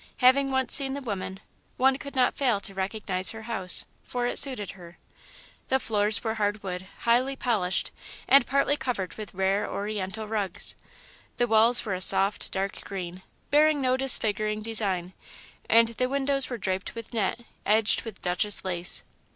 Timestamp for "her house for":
3.29-4.25